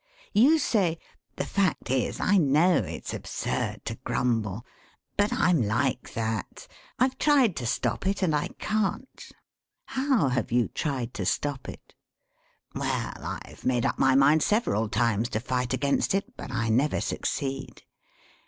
You 0.33 0.57
say: 0.57 0.97
'The 1.35 1.45
fact 1.45 1.91
is, 1.91 2.19
I 2.19 2.37
know 2.37 2.73
it's 2.77 3.13
absurd 3.13 3.85
to 3.85 3.93
grumble. 4.03 4.65
But 5.15 5.31
I'm 5.31 5.61
like 5.61 6.13
that. 6.15 6.67
I've 6.97 7.19
tried 7.19 7.55
to 7.57 7.67
stop 7.67 8.07
it, 8.07 8.23
and 8.23 8.33
I 8.33 8.47
can't!' 8.57 9.31
How 9.85 10.29
have 10.29 10.51
you 10.51 10.69
tried 10.69 11.13
to 11.13 11.25
stop 11.27 11.69
it? 11.69 11.93
'Well, 12.73 12.87
I've 13.43 13.63
made 13.63 13.85
up 13.85 13.99
my 13.99 14.15
mind 14.15 14.41
several 14.41 14.89
times 14.89 15.29
to 15.29 15.39
fight 15.39 15.71
against 15.71 16.15
it, 16.15 16.35
but 16.35 16.49
I 16.49 16.69
never 16.69 16.99
succeed. 16.99 17.83